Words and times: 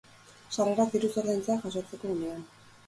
Sarrerak 0.55 0.91
diruz 0.95 1.11
ordaintzea 1.25 1.59
jasotzeko 1.67 2.13
unean. 2.19 2.47